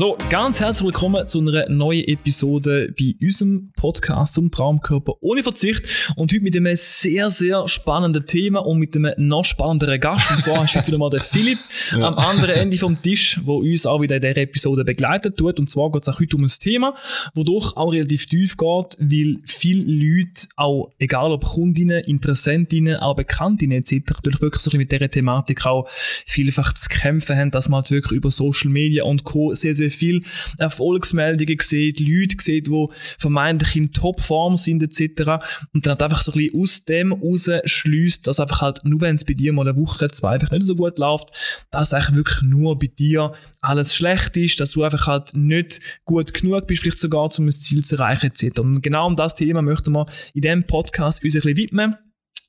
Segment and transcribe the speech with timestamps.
[0.00, 5.82] So, ganz herzlich willkommen zu einer neuen Episode bei unserem Podcast zum Traumkörper ohne Verzicht.
[6.16, 10.30] Und heute mit einem sehr, sehr spannenden Thema und mit einem noch spannenderen Gast.
[10.30, 11.58] Und zwar ist heute wieder mal der Philipp
[11.92, 11.98] ja.
[11.98, 15.60] am anderen Ende vom Tisch, wo uns auch wieder in dieser Episode begleitet tut.
[15.60, 16.94] Und zwar geht es auch heute um ein Thema,
[17.34, 23.82] wodurch auch relativ tief geht, weil viele Leute, auch egal ob Kundinnen, Interessentinnen, auch Bekanntinnen
[23.82, 25.90] etc., natürlich wirklich so mit dieser Thematik auch
[26.24, 29.54] vielfach zu kämpfen haben, dass man halt wirklich über Social Media und Co.
[29.54, 30.22] sehr, sehr viele
[30.58, 32.86] Erfolgsmeldungen gesehen, Leute gesehen, die
[33.18, 35.42] vermeintlich in Topform sind etc.
[35.72, 39.16] Und dann hat einfach so ein bisschen aus dem rausschließt, dass einfach halt nur wenn
[39.16, 41.28] es bei dir mal eine Woche, zwei einfach nicht so gut läuft,
[41.70, 46.32] dass eigentlich wirklich nur bei dir alles schlecht ist, dass du einfach halt nicht gut
[46.32, 48.60] genug bist, vielleicht sogar um ein Ziel zu erreichen etc.
[48.60, 51.96] Und genau um das Thema möchten wir in diesem Podcast uns ein bisschen widmen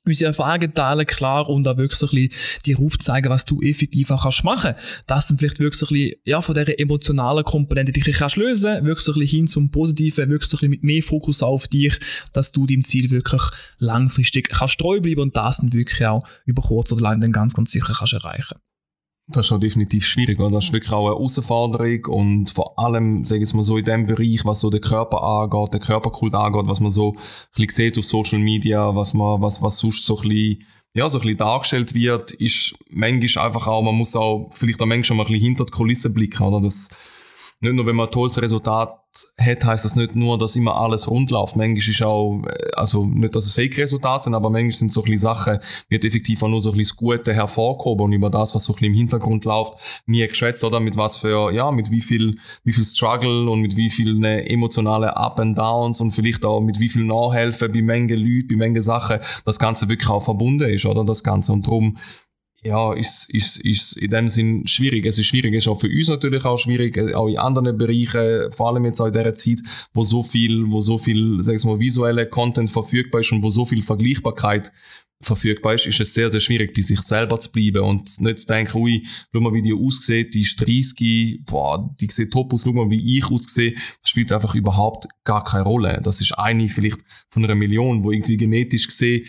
[0.04, 2.32] unsere Erfahrungen teilen, klar, und auch wirklich so ein bisschen
[2.66, 4.74] dir aufzeigen, was du effektiv auch kannst machen.
[5.06, 8.84] Das dann vielleicht wirklich so ein bisschen, ja, von dieser emotionalen Komponente dich kannst lösen,
[8.84, 11.68] wirklich so ein bisschen hin zum Positiven, wirklich so ein bisschen mit mehr Fokus auf
[11.68, 11.98] dich,
[12.32, 13.42] dass du deinem Ziel wirklich
[13.78, 17.54] langfristig kannst treu bleiben und das dann wirklich auch über kurz oder lang dann ganz,
[17.54, 18.56] ganz sicher kannst erreichen.
[19.32, 20.50] Das ist schon definitiv schwierig, oder?
[20.50, 23.84] Das ist wirklich auch eine Herausforderung und vor allem, sage ich jetzt mal so, in
[23.84, 27.18] dem Bereich, was so den Körper angeht, den Körperkult angeht, was man so ein
[27.54, 31.18] bisschen sieht auf Social Media, was man, was, was sonst so ein bisschen, ja, so
[31.18, 35.24] ein bisschen dargestellt wird, ist manchmal einfach auch, man muss auch vielleicht auch manchmal mal
[35.24, 36.60] ein bisschen hinter die Kulissen blicken, oder?
[36.60, 36.90] Das,
[37.62, 38.98] nicht nur, wenn man ein tolles Resultat
[39.38, 41.54] hat, heißt das nicht nur, dass immer alles rund läuft.
[41.54, 45.04] Manchmal ist auch, äh, also nicht, dass es Fake-Resultate sind, aber manchmal sind so ein
[45.04, 48.54] bisschen Sachen, wird effektiv auch nur so ein bisschen das Gute hervorgehoben und über das,
[48.54, 49.74] was so ein bisschen im Hintergrund läuft,
[50.06, 50.80] nie geschwätzt, oder?
[50.80, 55.10] Mit was für, ja, mit wie viel, wie viel Struggle und mit wie vielen emotionalen
[55.10, 58.82] Up and Downs und vielleicht auch mit wie viel Nachhelfen bei Menge Leute, bei Menge
[58.82, 61.04] Sachen, das Ganze wirklich auch verbunden ist, oder?
[61.04, 61.52] Das Ganze.
[61.52, 61.98] Und darum,
[62.64, 65.04] ja, ist, ist, ist in dem Sinn schwierig.
[65.04, 68.52] Es ist schwierig, es ist auch für uns natürlich auch schwierig, auch in anderen Bereichen,
[68.52, 69.60] vor allem jetzt auch in dieser Zeit,
[69.92, 73.50] wo so viel, wo so viel, sag ich mal, visuelle Content verfügbar ist und wo
[73.50, 74.70] so viel Vergleichbarkeit
[75.22, 78.46] verfügbar ist, ist es sehr, sehr schwierig, bei sich selber zu bleiben und nicht zu
[78.46, 82.62] denken, ui, schau mal, wie die aussieht, die ist 30, boah, die sieht top aus,
[82.64, 83.72] schau mal, wie ich aussehe.
[83.72, 86.00] Das spielt einfach überhaupt gar keine Rolle.
[86.02, 89.26] Das ist eine vielleicht von einer Million, wo irgendwie genetisch gesehen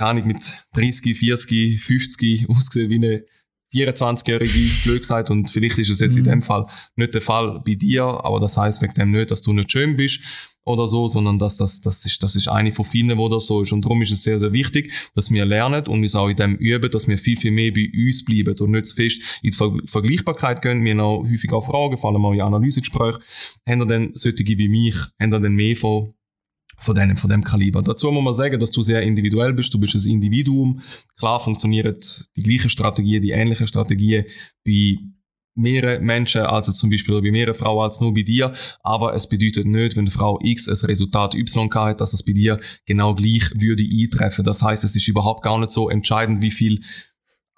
[0.00, 3.24] keine Ahnung, mit 30, 40, 50 ausgesehen wie eine
[3.72, 6.24] 24-jährige, blöd gesagt, und vielleicht ist es jetzt mhm.
[6.24, 6.66] in dem Fall
[6.96, 9.96] nicht der Fall bei dir, aber das heißt wegen dem nicht, dass du nicht schön
[9.96, 10.20] bist
[10.64, 13.60] oder so, sondern dass das, das ist, das ist eine von vielen, wo das so
[13.62, 13.72] ist.
[13.72, 16.56] Und darum ist es sehr, sehr wichtig, dass wir lernen und uns auch in dem
[16.56, 19.56] üben, dass wir viel, viel mehr bei uns bleiben und nicht zu fest in die
[19.56, 20.84] Ver Vergleichbarkeit gehen.
[20.84, 23.22] Wir haben auch häufig auch Fragen, vor allem auch in Analysegesprächen.
[23.68, 26.14] Haben denn solche wie mich, haben denn mehr von
[26.80, 27.82] von dem, von dem Kaliber.
[27.82, 30.80] Dazu muss man sagen, dass du sehr individuell bist, du bist ein Individuum.
[31.16, 31.96] Klar funktionieren
[32.36, 34.24] die gleichen Strategien, die ähnlichen Strategien
[34.64, 34.98] bei
[35.54, 39.66] mehreren Menschen, also zum Beispiel bei mehreren Frauen als nur bei dir, aber es bedeutet
[39.66, 43.84] nicht, wenn Frau X ein Resultat Y hat, dass es bei dir genau gleich würde
[43.84, 44.44] eintreffen.
[44.44, 46.80] Das heißt, es ist überhaupt gar nicht so entscheidend, wie viel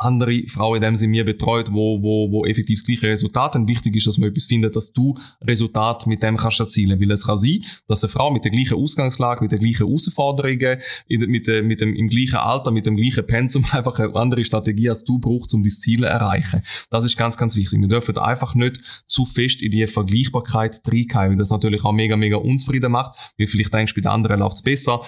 [0.04, 3.68] andere Frauen, in dem sie mir betreut, wo, wo, wo effektiv das gleiche Resultat haben.
[3.68, 7.00] Wichtig ist, dass man etwas findet, dass du Resultat mit dem kannst erzielen.
[7.00, 10.78] Weil es kann sein, dass eine Frau mit der gleichen Ausgangslage, mit der gleichen Herausforderungen,
[11.08, 14.90] mit, der, mit dem, im gleichen Alter, mit dem gleichen Pensum einfach eine andere Strategie
[14.90, 16.62] als du brauchst, um dein Ziel zu erreichen.
[16.90, 17.80] Das ist ganz, ganz wichtig.
[17.80, 22.16] Wir dürfen einfach nicht zu fest in die Vergleichbarkeit reingehen, weil das natürlich auch mega,
[22.16, 23.16] mega unzufrieden macht.
[23.36, 25.02] Wie vielleicht denkst, bei den anderen läuft es besser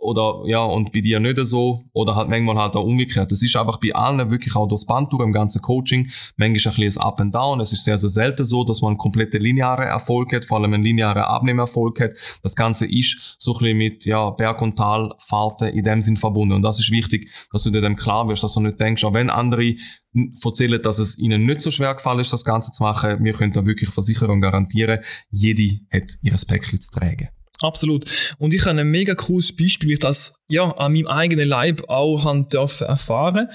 [0.00, 3.30] oder ja, und bei dir nicht so, oder halt manchmal halt auch umgekehrt.
[3.30, 6.80] Das ist einfach bei allen wirklich auch durchs Band durch, im ganzen Coaching, manchmal ein
[6.80, 7.60] bisschen Up and Down.
[7.60, 10.72] Es ist sehr, sehr selten so, dass man einen kompletten linearen Erfolg hat, vor allem
[10.72, 12.12] einen linearen Abnehmerfolg hat.
[12.42, 16.54] Das Ganze ist so ein bisschen mit, ja, Berg- und Talfahrten in dem Sinn verbunden.
[16.54, 19.14] Und das ist wichtig, dass du dir dem klar wirst, dass du nicht denkst, auch
[19.14, 19.74] wenn andere
[20.44, 23.52] erzählen, dass es ihnen nicht so schwer gefallen ist, das Ganze zu machen, wir können
[23.52, 27.28] da wirklich Versicherung garantieren, jede hat ihr Päckchen zu tragen.
[27.62, 28.06] Absolut.
[28.38, 31.88] Und ich habe ein mega cooles Beispiel, wie ich das ja an meinem eigenen Leib
[31.88, 33.48] auch haben dürfen erfahren.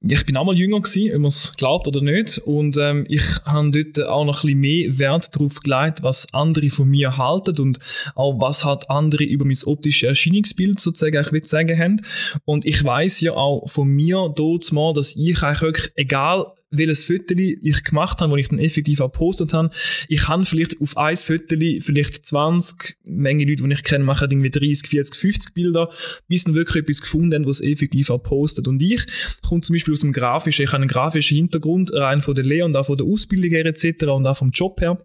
[0.00, 2.38] Ich bin auch mal jünger gewesen, ob man es glaubt oder nicht.
[2.38, 6.70] Und ähm, ich habe dort auch noch ein bisschen mehr Wert darauf gelegt, was andere
[6.70, 7.80] von mir halten und
[8.14, 12.06] auch was halt andere über mein optisches Erscheinungsbild sozusagen ich will sagen haben.
[12.44, 17.04] Und ich weiß ja auch von mir dort mal, dass ich eigentlich wirklich, egal welches
[17.04, 19.70] Foto ich gemacht habe, wo ich dann effektiv auch gepostet habe.
[20.08, 24.50] Ich habe vielleicht auf ein Foto vielleicht 20, Menge Leute, die ich kenne, machen irgendwie
[24.50, 25.90] 30, 40, 50 Bilder,
[26.28, 28.68] bis dann wirklich etwas gefunden haben, was effektiv auch postet.
[28.68, 29.04] Und ich
[29.42, 32.66] komme zum Beispiel aus dem Grafischen, ich habe einen grafischen Hintergrund, rein von der Lehre
[32.66, 34.04] und auch von der Ausbildung her etc.
[34.04, 35.04] und auch vom Job her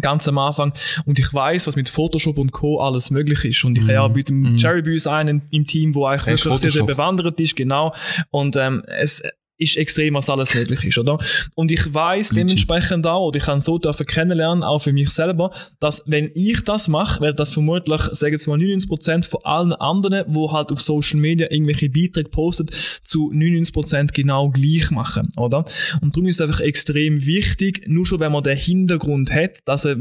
[0.00, 0.72] ganz am Anfang
[1.04, 2.80] und ich weiß, was mit Photoshop und Co.
[2.80, 3.90] alles möglich ist und ich mm.
[3.90, 4.56] ja mit dem mm.
[4.56, 7.94] Jerry Bus einen im Team, wo eigentlich wirklich sehr, sehr bewandert ist, genau
[8.30, 9.22] und ähm, es
[9.56, 11.18] ist extrem, was alles möglich ist, oder?
[11.54, 15.52] Und ich weiß dementsprechend auch, oder ich kann so dürfen kennenlernen, auch für mich selber,
[15.80, 20.24] dass wenn ich das mache, werde das vermutlich, sagen wir mal, 99% von allen anderen,
[20.28, 22.72] wo halt auf Social Media irgendwelche Beiträge postet,
[23.04, 25.64] zu 99% genau gleich machen, oder?
[26.00, 29.84] Und darum ist es einfach extrem wichtig, nur schon wenn man den Hintergrund hat, dass
[29.84, 29.96] er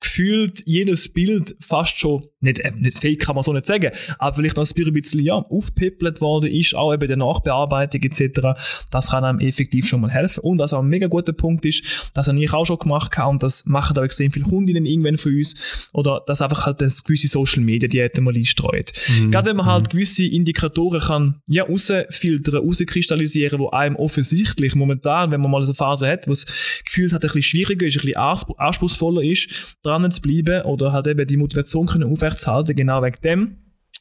[0.00, 4.36] gefühlt jedes Bild fast schon, nicht, äh, nicht fake kann man so nicht sagen, aber
[4.36, 8.58] vielleicht noch ein bisschen ja, aufgepippelt worden ist, auch eben der Nachbearbeitung etc.
[8.90, 10.40] Das kann einem effektiv schon mal helfen.
[10.40, 13.30] Und was auch ein mega guter Punkt ist, das habe ich auch schon gemacht habe,
[13.30, 17.02] und das machen auch extrem viele Kundinnen irgendwann von uns, oder dass einfach halt das
[17.02, 18.92] gewisse Social Media Diäten mal einstreut.
[19.08, 19.30] Mhm.
[19.30, 19.88] Gerade wenn man halt mhm.
[19.90, 25.76] gewisse Indikatoren kann, ja, rausfiltern, rauskristallisieren, wo einem offensichtlich momentan, wenn man mal so eine
[25.76, 26.46] Phase hat, wo es
[26.84, 29.48] gefühlt hat, ein bisschen schwieriger ist, ein bisschen anspruchsvoller ist,
[29.82, 33.56] dran zu bleiben oder halt eben die Motivation können aufrechtzuerhalten, genau wegen dem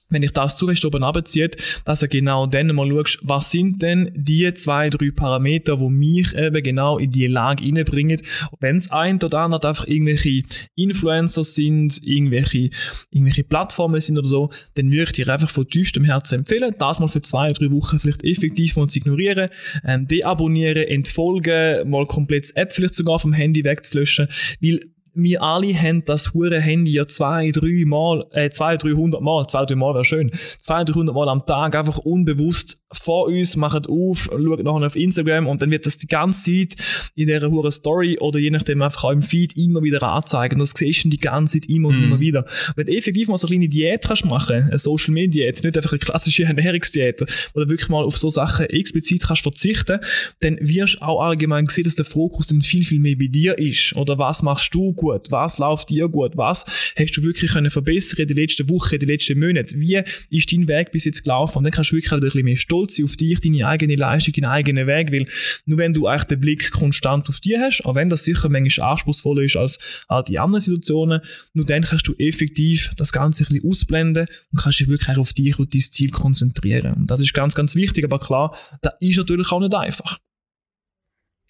[0.09, 4.11] wenn ich das zu oben abzieht, dass du genau dann mal schaust, was sind denn
[4.15, 8.21] die zwei, drei Parameter, die mich eben genau in die Lage reinbringen.
[8.59, 10.43] Wenn es ein oder andere einfach irgendwelche
[10.75, 12.69] Influencer sind, irgendwelche,
[13.11, 16.99] irgendwelche Plattformen sind oder so, dann würde ich dir einfach von tiefstem Herzen empfehlen, das
[16.99, 19.49] mal für zwei, drei Wochen vielleicht effektiv mal zu ignorieren,
[19.83, 24.29] ähm, deabonnieren, entfolgen, mal komplett App vielleicht sogar vom Handy wegzulöschen,
[24.61, 24.79] weil
[25.17, 29.65] wir alle haben das hure Handy ja zwei, drei Mal, äh, zwei, dreihundert Mal, zwei,
[29.65, 34.29] drei Mal wäre schön, zwei, dreihundert Mal am Tag einfach unbewusst vor uns, machen auf,
[34.31, 36.75] schauen nachher auf Instagram und dann wird das die ganze Zeit
[37.15, 40.59] in dieser hure Story oder je nachdem einfach auch im Feed immer wieder anzeigen.
[40.59, 42.03] Das siehst du die ganze Zeit immer und mm.
[42.03, 42.45] immer wieder.
[42.75, 45.77] Wenn du effektiv mal so eine kleine Diät kannst machen, eine Social Media Diät, nicht
[45.77, 47.21] einfach eine klassische Ernährungsdiät,
[47.53, 49.99] oder wirklich mal auf so Sachen explizit kannst verzichten,
[50.39, 53.57] dann wirst du auch allgemein sehen, dass der Fokus dann viel, viel mehr bei dir
[53.57, 53.95] ist.
[53.95, 55.06] Oder was machst du gut?
[55.29, 56.35] Was läuft dir gut?
[56.35, 56.65] Was
[56.97, 59.79] hast du wirklich können verbessern in den letzten Wochen, in den letzten Monaten?
[59.79, 61.59] Wie ist dein Weg bis jetzt gelaufen?
[61.59, 63.95] Und dann kannst du wirklich auch ein bisschen mehr stolz sein auf dich, deine eigene
[63.95, 65.27] Leistung, deinen eigenen Weg, weil
[65.65, 68.91] nur wenn du eigentlich den Blick konstant auf dich hast, auch wenn das sicher manchmal
[68.91, 71.21] anspruchsvoller ist als all die anderen Situationen,
[71.53, 75.33] nur dann kannst du effektiv das Ganze ein bisschen ausblenden und kannst dich wirklich auf
[75.33, 76.93] dich und dein Ziel konzentrieren.
[76.93, 80.19] Und das ist ganz, ganz wichtig, aber klar, das ist natürlich auch nicht einfach.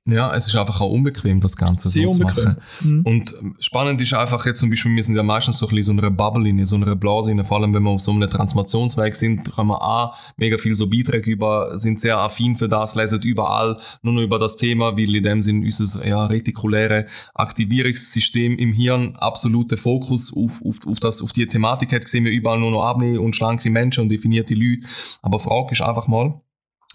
[0.09, 2.35] Ja, es ist einfach auch unbequem, das Ganze Sehr so unbequem.
[2.35, 2.57] zu machen.
[2.79, 3.01] Mhm.
[3.01, 6.01] Und spannend ist einfach jetzt zum Beispiel, wir sind ja meistens so ein bisschen so
[6.01, 9.15] einer Bubble in so einer Blase in, vor allem wenn wir auf so einem Transformationsweg
[9.17, 13.21] sind, haben wir auch mega viel so Beiträge über, sind sehr affin für das, lesen
[13.21, 18.71] überall nur noch über das Thema, weil in dem Sinn unser ja, retikuläre Aktivierungssystem im
[18.71, 22.71] Hirn absolute Fokus auf, auf, auf, das, auf die Thematik hat, sehen wir überall nur
[22.71, 24.87] noch abnehmen und schlanke Menschen und definierte Leute.
[25.21, 26.39] Aber Frage ist einfach mal,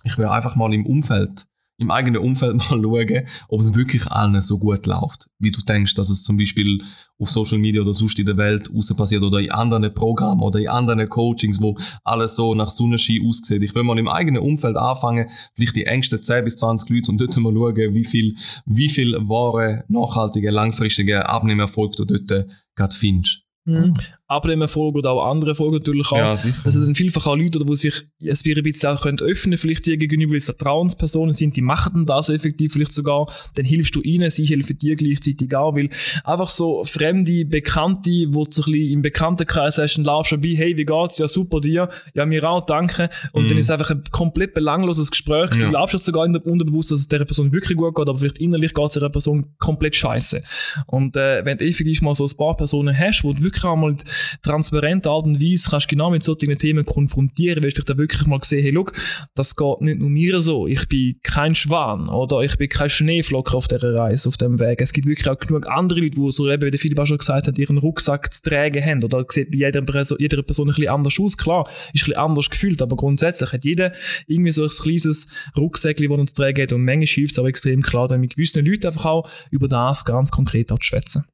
[0.05, 1.47] ich will einfach mal im Umfeld
[1.83, 5.95] im eigenen Umfeld mal schauen, ob es wirklich allen so gut läuft, wie du denkst,
[5.95, 6.83] dass es zum Beispiel
[7.19, 10.59] auf Social Media oder sonst in der Welt raus passiert oder in anderen Programmen oder
[10.59, 13.63] in anderen Coachings, wo alles so nach Sonnenschein aussieht.
[13.63, 17.21] Ich will mal im eigenen Umfeld anfangen, vielleicht die engsten 10 bis 20 Leute und
[17.21, 18.37] dort mal schauen, wie viel,
[18.67, 23.43] wie viel wahre, nachhaltige, langfristige Abnehmerfolg du dort gerade findest.
[23.65, 23.95] Mhm.
[24.33, 26.17] Abnehmerfolge oder auch andere Folgen natürlich auch.
[26.17, 26.61] Ja, sicher.
[26.65, 29.97] Also dann vielfach auch Leute, die sich es ein bisschen auch können öffnen vielleicht dir
[29.97, 34.31] gegenüber, weil es Vertrauenspersonen sind, die machen das effektiv vielleicht sogar, dann hilfst du ihnen,
[34.31, 35.91] sie helfen dir gleichzeitig auch, weil
[36.25, 40.37] einfach so fremde, Bekannte, wo du so ein bisschen im Bekanntenkreis hast, dann laufst du
[40.37, 41.19] vorbei, hey, wie geht's?
[41.19, 41.89] Ja, super dir.
[42.15, 43.11] Ja, mir auch, danke.
[43.33, 43.49] Und mhm.
[43.49, 45.51] dann ist es einfach ein komplett belangloses Gespräch.
[45.55, 45.65] Ja.
[45.65, 48.19] Du glaubst jetzt sogar in der Unterbewusst, dass es der Person wirklich gut geht, aber
[48.19, 50.43] vielleicht innerlich geht es der Person komplett scheiße.
[50.87, 53.97] Und äh, wenn du effektiv mal so ein paar Personen hast, wo du wirklich einmal
[54.43, 58.41] transparente Art und Weise kannst genau mit solchen Themen konfrontieren, wirst du da wirklich mal
[58.43, 58.93] sehen, hey, look,
[59.35, 63.57] das geht nicht nur mir so, ich bin kein Schwan oder ich bin kein Schneeflocker
[63.57, 64.81] auf dieser Reise, auf dem Weg.
[64.81, 67.19] Es gibt wirklich auch genug andere Leute, die so eben, wie der Philipp auch schon
[67.19, 70.75] gesagt hat, ihren Rucksack zu tragen haben oder sieht bei jeder Person, jeder Person ein
[70.75, 71.37] bisschen anders aus.
[71.37, 73.93] Klar, ist ein bisschen anders gefühlt, aber grundsätzlich hat jeder
[74.27, 77.47] irgendwie so ein kleines Rucksäckchen, das er zu tragen hat und manchmal hilft es auch
[77.47, 81.25] extrem klar, dann mit gewissen Leuten einfach auch über das ganz konkret auch zu schwätzen.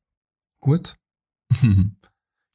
[0.61, 0.97] Gut.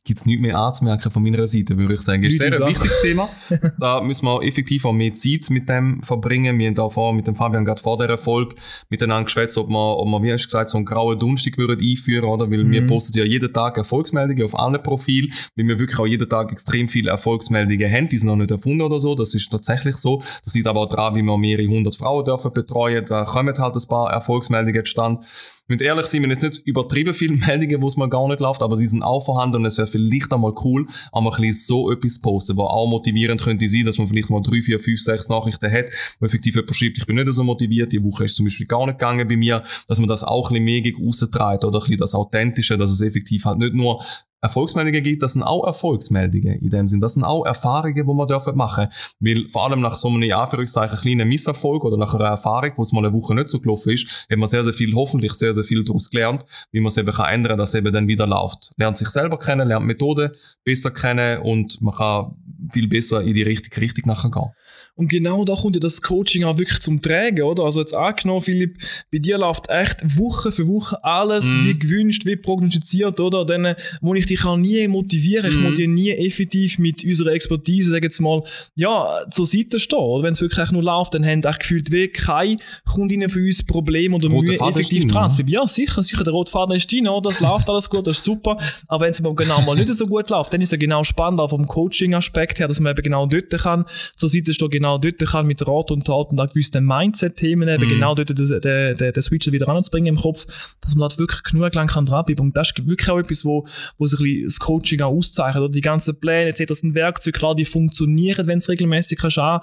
[0.05, 2.23] gibt es nichts mehr anzumerken von meiner Seite, würde ich sagen.
[2.23, 3.29] Ist Nicht sehr ein wichtiges Thema.
[3.79, 6.59] da müssen wir effektiv auch mehr Zeit mit dem verbringen.
[6.59, 8.55] Wir haben da vor, mit dem Fabian gerade vor der Folge
[8.89, 11.79] miteinander geschwätzt, ob wir, ob wir, wie hast du gesagt, so einen grauen Dunstig würden
[11.79, 12.51] einführen, oder?
[12.51, 12.87] Weil wir Mhm.
[12.87, 16.89] posten ja jeden Tag Erfolgsmeldungen auf allen Profilen, weil wir wirklich auch jeden Tag extrem
[16.89, 18.09] viele Erfolgsmeldungen haben.
[18.09, 19.15] Die sind noch nicht erfunden oder so.
[19.15, 20.21] Das ist tatsächlich so.
[20.43, 23.05] Das liegt aber auch daran, wie wir mehrere hundert Frauen dürfen betreuen.
[23.05, 25.23] Da kommen halt ein paar Erfolgsmeldungen zustande.
[25.69, 28.41] Muss ehrlich sein, wir haben jetzt nicht übertrieben viele Meldungen, wo es mal gar nicht
[28.41, 31.89] läuft, aber sie sind auch vorhanden und es wäre vielleicht einmal cool, einmal ein so
[31.89, 35.29] etwas posten, was auch motivierend könnte sein, dass man vielleicht mal drei, vier, fünf, sechs
[35.29, 35.85] Nachrichten hat,
[36.19, 38.85] wo effektiv jemand schreibt, ich bin nicht so motiviert, die Woche ist zum Beispiel gar
[38.85, 41.97] nicht gegangen bei mir, dass man das auch ein bisschen mehr gegen oder ein bisschen
[41.97, 44.03] das Authentische, dass es effektiv halt nicht nur
[44.43, 46.99] Erfolgsmeldungen gibt, das sind auch Erfolgsmeldungen in dem Sinn.
[46.99, 48.89] Das sind auch Erfahrungen, die man dürfen machen.
[49.21, 52.81] Weil vor allem nach so einem, in Anführungszeichen, kleinen Misserfolg oder nach einer Erfahrung, wo
[52.81, 55.53] es mal eine Woche nicht so gelaufen ist, hat man sehr, sehr viel, hoffentlich sehr,
[55.53, 58.27] sehr viel daraus gelernt, wie man es eben kann ändern, dass es eben dann wieder
[58.27, 58.73] läuft.
[58.75, 60.31] Lernt sich selber kennen, lernt Methoden
[60.65, 62.35] besser kennen und man kann
[62.73, 64.49] viel besser in die richtige Richtung nachher gehen.
[64.95, 67.63] Und genau da kommt ja das Coaching auch wirklich zum Tragen, oder?
[67.63, 68.77] Also jetzt angenommen, Philipp,
[69.11, 71.63] bei dir läuft echt Woche für Woche alles Mhm.
[71.63, 73.43] wie gewünscht, wie prognostiziert, oder?
[73.43, 75.63] Dann, wo ich dich auch nie motivieren, ich Mhm.
[75.63, 78.43] muss dir nie effektiv mit unserer Expertise, sag jetzt mal,
[78.75, 79.97] ja, zur Seite stehen.
[79.97, 83.63] Oder wenn es wirklich nur läuft, dann haben echt gefühlt wie keine Kundinnen für uns
[83.65, 85.41] Probleme oder Roter Mühe Faden effektiv dran zu.
[85.47, 87.31] Ja, sicher, sicher, der rote Faden ist drin, oder?
[87.31, 88.57] Das läuft alles gut, das ist super.
[88.87, 91.39] Aber wenn es genau mal nicht so gut läuft, dann ist es ja genau spannend,
[91.39, 95.19] auch vom Coaching-Aspekt her, dass man eben genau dort kann, zur Seite stehen, genau dort
[95.19, 97.89] kann, mit Rat und Tat und auch gewissen Mindset-Themen eben Mhm.
[97.89, 100.45] genau dort den, den, den, den Switch wieder ranzubringen im Kopf,
[100.81, 102.45] dass man dort wirklich genug lang kann dranbleiben.
[102.45, 103.67] Und das ist wirklich auch etwas, wo,
[103.97, 105.63] wo sich ein bisschen das Coaching auch auszeichnet.
[105.63, 106.65] Oder die ganzen Pläne etc.
[106.67, 109.61] Das sind Werkzeuge, klar, die funktionieren, wenn es regelmäßig kannst an,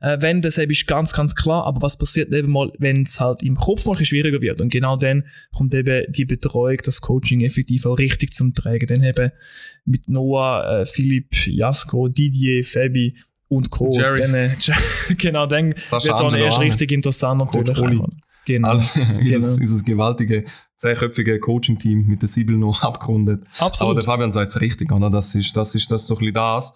[0.00, 1.64] äh, wenn das eben ist ganz, ganz klar.
[1.64, 4.60] Aber was passiert eben mal, wenn es halt im Kopf mal schwieriger wird?
[4.60, 8.86] Und genau dann kommt eben die Betreuung, das Coaching effektiv auch richtig zum Tragen.
[8.86, 9.30] Dann eben
[9.84, 12.08] mit Noah, äh, Philipp, Jasko,
[12.42, 13.16] Didier, Fabi
[13.48, 13.90] und Co.
[13.92, 14.20] Jerry.
[14.22, 14.56] Äh,
[15.16, 16.58] genau, dann wird es auch erst Arne.
[16.60, 18.00] richtig interessant natürlich.
[18.44, 18.70] Genau.
[18.70, 19.60] Alles, dieses, Genau.
[19.60, 20.44] dieses gewaltige,
[20.74, 23.44] zehnköpfige Coaching-Team mit der Sibyl noch abgerundet.
[23.58, 23.96] Aber Absolut.
[23.98, 25.10] der Fabian sagt es richtig, oder?
[25.10, 26.72] Das ist, das ist das so ein bisschen das,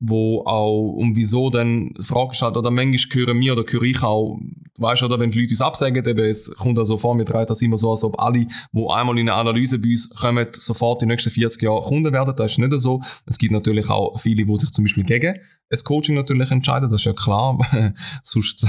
[0.00, 4.02] wo auch, und wieso dann, Frage ist halt, oder manchmal hören wir oder höre ich
[4.02, 4.38] auch,
[4.78, 7.62] weißt oder, wenn die Leute uns absagen, eben, es kommt also vor, wir drehen das
[7.62, 11.06] immer so, als ob alle, die einmal in eine Analyse bei uns kommen, sofort die
[11.06, 12.34] nächsten 40 Jahre Kunden werden.
[12.36, 13.02] Das ist nicht so.
[13.26, 15.38] Es gibt natürlich auch viele, die sich zum Beispiel gegen
[15.70, 17.58] ein Coaching natürlich entscheiden, das ist ja klar.
[18.22, 18.66] Sonst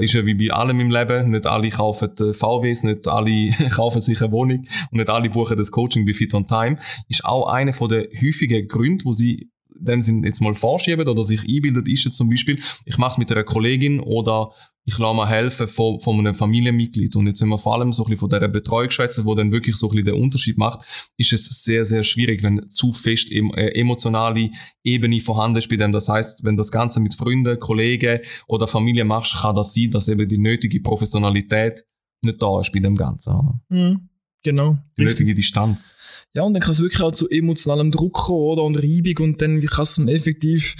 [0.00, 4.00] ist ja wie bei allem im Leben, nicht alle kaufen äh, VWs, nicht alle kaufen
[4.00, 6.78] sich eine Wohnung und nicht alle buchen das Coaching bei Fit on Time.
[7.08, 11.40] Ist auch einer der häufigen Gründe, wo sie dann sind jetzt mal vorschieben oder sich
[11.40, 14.52] einbildet, ist jetzt zum Beispiel, ich mache es mit einer Kollegin oder
[14.86, 17.16] ich lasse mir helfen von, von einem Familienmitglied.
[17.16, 19.50] Und jetzt, wenn wir vor allem so ein bisschen von dieser Betreuung schwätzen, wo dann
[19.50, 20.84] wirklich so ein bisschen den Unterschied macht,
[21.16, 23.40] ist es sehr, sehr schwierig, wenn zu fest äh,
[23.78, 24.50] emotionale
[24.82, 25.92] Ebene vorhanden ist bei dem.
[25.92, 30.08] Das heißt, wenn das Ganze mit Freunden, Kollegen oder Familie machst, kann das sein, dass
[30.08, 31.84] eben die nötige Professionalität
[32.22, 33.60] nicht da ist bei dem Ganzen.
[33.68, 34.08] Mhm.
[34.44, 34.78] Genau.
[34.96, 35.96] Die nötige Distanz.
[36.34, 38.62] Ja, und dann kann es wirklich auch zu emotionalem Druck kommen, oder?
[38.62, 40.74] Und Reibung und dann kann es effektiv,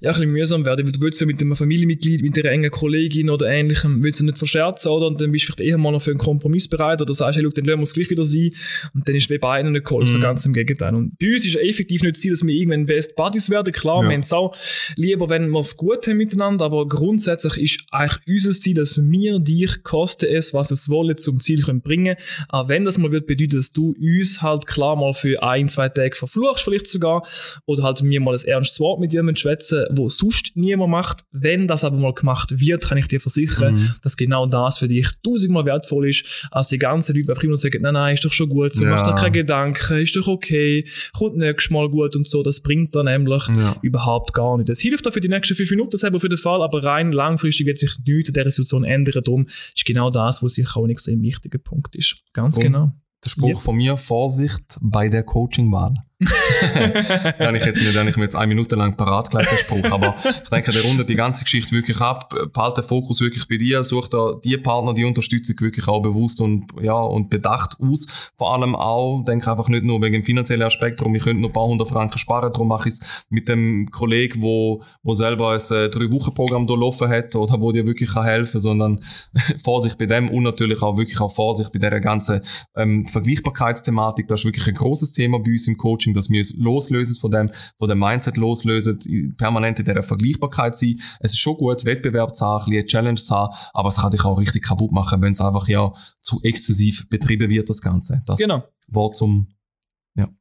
[0.00, 2.70] ja, ein bisschen mühsam werden, weil du willst ja mit einem Familienmitglied, mit einer engen
[2.70, 5.06] Kollegin oder ähnlichem, willst du nicht verscherzen, oder?
[5.08, 7.44] Und dann bist du vielleicht eher mal noch für einen Kompromiss bereit oder sagst, hey,
[7.44, 8.50] schau, dann lassen wir es gleich wieder sein.
[8.94, 10.20] Und dann ist wie beiden nicht geholfen, Mhm.
[10.22, 10.94] ganz im Gegenteil.
[10.94, 13.72] Und bei uns ist effektiv nicht Ziel, dass wir irgendwann Best Buddies werden.
[13.72, 14.08] Klar, Ja.
[14.08, 14.56] wir haben es auch
[14.96, 19.38] lieber, wenn wir es gut haben miteinander, aber grundsätzlich ist eigentlich unser Ziel, dass wir
[19.40, 22.16] dich, koste es, was es wolle, zum Ziel können bringen.
[22.48, 25.88] Auch wenn das mal wird bedeuten, dass du uns halt klar mal für ein, zwei
[25.88, 27.26] Tage verfluchst, vielleicht sogar,
[27.66, 31.24] oder halt mir mal ein ernstes Wort mit jemandem schwätzen, wo sonst niemand macht.
[31.32, 33.94] Wenn das aber mal gemacht wird, kann ich dir versichern, Mhm.
[34.02, 37.82] dass genau das für dich tausendmal wertvoll ist, als die ganzen Leute, einfach immer sagen,
[37.82, 38.90] nein, nein, ist doch schon gut, so Ja.
[38.90, 40.86] mach dir keine Gedanken, ist doch okay,
[41.16, 43.76] kommt nächstes Mal gut und so, das bringt dann nämlich Ja.
[43.82, 44.68] überhaupt gar nicht.
[44.68, 47.66] Es hilft auch für die nächsten fünf Minuten selber für den Fall, aber rein langfristig
[47.66, 49.22] wird sich nichts in dieser Situation ändern.
[49.24, 52.16] Darum ist genau das, was sicher auch ein extrem wichtiger Punkt ist.
[52.32, 52.92] Ganz Und- genau.
[53.24, 53.56] Der Spruch Ja.
[53.56, 55.94] von mir, Vorsicht bei der Coachingwahl.
[57.38, 59.90] habe ich jetzt habe ich mir jetzt eine Minute lang parat gelegt, Spruch.
[59.90, 63.56] Aber ich denke, der rundet die ganze Geschichte wirklich ab, behalte den Fokus wirklich bei
[63.56, 68.06] dir, such da die Partner, die Unterstützung wirklich auch bewusst und, ja, und bedacht aus.
[68.36, 71.50] Vor allem auch, denke einfach nicht nur wegen dem finanziellen Aspekt, darum, ich könnte noch
[71.50, 73.00] ein paar hundert Franken sparen, darum mache ich es
[73.30, 78.10] mit dem Kollegen, wo, wo selber ein äh, Drei-Wochen-Programm durchlaufen hat oder wo dir wirklich
[78.12, 79.04] kann helfen kann, sondern
[79.64, 82.42] Vorsicht bei dem und natürlich auch wirklich auch Vorsicht bei dieser ganzen
[82.76, 84.28] ähm, Vergleichbarkeitsthematik.
[84.28, 87.30] Das ist wirklich ein großes Thema bei uns im Coaching, dass wir es loslösen von
[87.30, 91.00] dem, von dem Mindset loslösen, permanent in dieser Vergleichbarkeit sein.
[91.20, 94.24] Es ist schon gut, Wettbewerb zu haben, ein Challenge zu haben, aber es kann dich
[94.24, 98.22] auch richtig kaputt machen, wenn es einfach ja zu exzessiv betrieben wird, das Ganze.
[98.26, 98.64] Das Genau.
[98.88, 99.48] Wort zum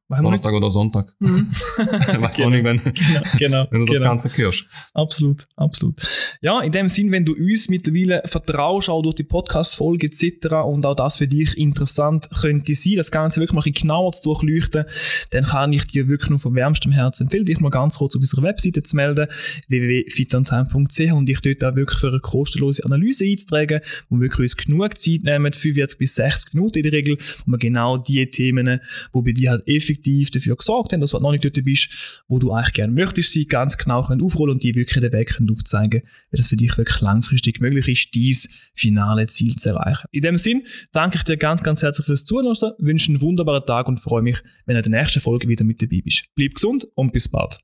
[0.10, 1.13] Donnerstag oder Sonntag.
[1.20, 1.51] Mhm.
[1.78, 2.50] weißt genau.
[2.50, 4.10] nicht, wenn, genau, genau, wenn du das genau.
[4.10, 4.66] Ganze hörst.
[4.94, 6.01] Absolut, absolut.
[6.42, 10.48] Ja, in dem Sinn, wenn du uns mittlerweile vertraust, auch durch die Podcast-Folge etc.
[10.66, 14.24] und auch das für dich interessant könnte sein, das Ganze wirklich mal ein genauer zu
[14.24, 14.86] durchleuchten,
[15.30, 18.22] dann kann ich dir wirklich nur von wärmstem Herzen empfehlen, dich mal ganz kurz auf
[18.22, 19.28] unserer Webseite zu melden,
[19.68, 24.58] www.fitanzheim.ch und dich dort auch wirklich für eine kostenlose Analyse einzutragen, wo wir wirklich uns
[24.58, 28.80] genug Zeit nehmen, 45 bis 60 Minuten in der Regel, wo wir genau die Themen,
[29.13, 32.24] die bei dir halt effektiv effektiv dafür gesorgt haben, dass du noch nicht dort bist,
[32.27, 35.36] wo du eigentlich gerne möchtest sein, ganz genau können aufrollen und die wirklich den Weg
[35.36, 36.01] können aufzeigen,
[36.32, 40.08] wie das für dich wirklich langfristig möglich ist, dieses finale Ziel zu erreichen.
[40.12, 43.88] In dem Sinn danke ich dir ganz, ganz herzlich fürs Zuhören, wünsche einen wunderbaren Tag
[43.88, 46.25] und freue mich, wenn du in der nächsten Folge wieder mit dabei bist.
[46.36, 47.60] Bleib gesund und bis bald.